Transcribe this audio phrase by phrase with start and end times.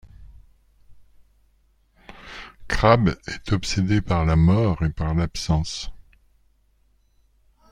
[2.67, 5.91] Crab est obsédé par la mort, et par l'absence.